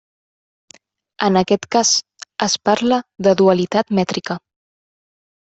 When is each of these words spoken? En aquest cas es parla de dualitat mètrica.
En 1.27 1.37
aquest 1.41 1.67
cas 1.75 1.91
es 2.47 2.57
parla 2.71 2.99
de 3.29 3.35
dualitat 3.43 3.95
mètrica. 4.01 4.41